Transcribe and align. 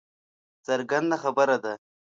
څرګنده 0.65 1.17
خبره 1.23 1.55
ده 1.63 1.73